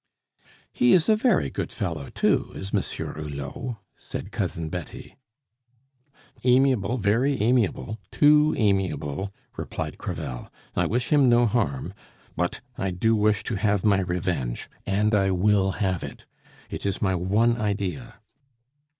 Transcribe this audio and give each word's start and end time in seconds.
"He 0.73 0.93
is 0.93 1.07
a 1.07 1.15
very 1.15 1.51
good 1.51 1.71
fellow, 1.71 2.09
too, 2.09 2.51
is 2.55 2.73
Monsieur 2.73 3.13
Hulot," 3.13 3.75
said 3.95 4.31
Cousin 4.31 4.67
Betty. 4.67 5.15
"Amiable, 6.43 6.97
very 6.97 7.39
amiable 7.39 7.99
too 8.09 8.55
amiable," 8.57 9.31
replied 9.57 9.99
Crevel. 9.99 10.49
"I 10.75 10.87
wish 10.87 11.09
him 11.13 11.29
no 11.29 11.45
harm; 11.45 11.93
but 12.35 12.61
I 12.79 12.89
do 12.89 13.15
wish 13.15 13.43
to 13.43 13.55
have 13.57 13.83
my 13.83 13.99
revenge, 13.99 14.71
and 14.87 15.13
I 15.13 15.29
will 15.29 15.73
have 15.73 16.03
it. 16.03 16.25
It 16.71 16.83
is 16.83 16.99
my 16.99 17.13
one 17.13 17.57
idea." 17.61 18.15